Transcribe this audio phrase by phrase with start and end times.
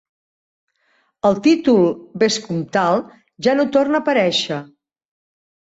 [1.29, 1.85] El títol
[2.25, 3.07] vescomtal
[3.49, 4.61] ja no torna a aparèixer.